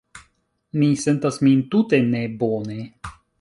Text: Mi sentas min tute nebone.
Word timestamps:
Mi 0.83 0.87
sentas 1.01 1.37
min 1.49 1.61
tute 1.75 2.01
nebone. 2.09 2.81